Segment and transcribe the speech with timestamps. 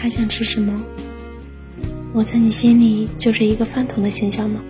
[0.00, 0.82] 还想吃什么？
[2.14, 4.64] 我在你心里就是一个饭桶的形象吗？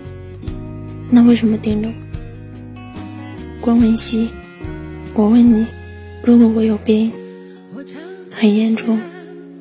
[1.08, 1.94] 那为什么盯着我？
[3.60, 4.28] 关文熙，
[5.14, 5.64] 我问你，
[6.24, 7.12] 如果我有病，
[8.32, 8.98] 很严重，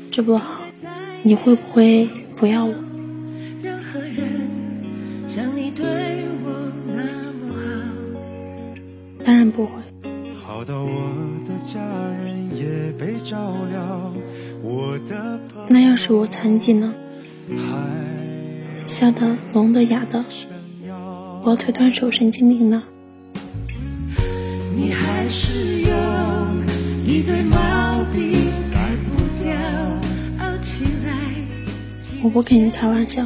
[0.10, 0.60] 治不好，
[1.22, 2.74] 你会不会不要我？
[9.24, 9.74] 当然不会。
[15.70, 16.94] 那要是我残疾呢？
[18.86, 20.26] 瞎的、聋的、哑的，
[21.44, 22.84] 我腿断手神经病呢？
[32.22, 33.26] 我不跟你开玩笑，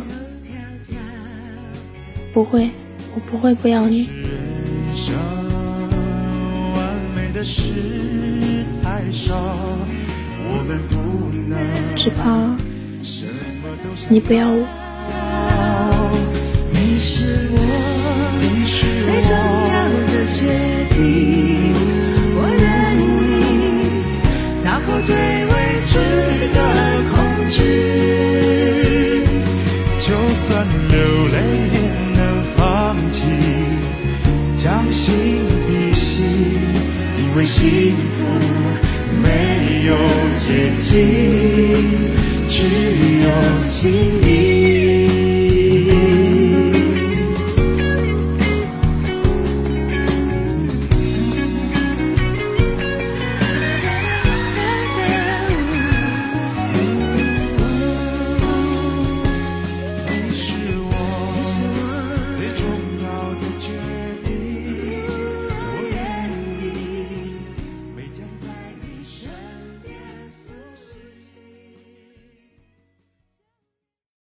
[2.32, 2.70] 不会，
[3.16, 4.08] 我不会不要你。
[12.04, 12.20] 只怕
[14.10, 14.68] 你不要我。
[25.06, 25.52] 对未
[25.84, 25.92] 知
[26.54, 26.60] 的
[27.12, 27.14] 恐
[27.50, 27.58] 惧，
[30.00, 30.96] 就算流
[31.28, 31.36] 泪
[31.74, 31.78] 也
[32.16, 32.22] 能
[32.56, 33.18] 放弃，
[34.56, 35.04] 将心
[35.68, 36.24] 比心，
[37.18, 38.18] 因为幸福
[39.24, 39.92] 没有
[40.36, 40.46] 捷
[40.82, 40.92] 径，
[42.48, 42.56] 只
[43.24, 43.28] 有
[43.68, 43.82] 经
[44.22, 44.53] 历。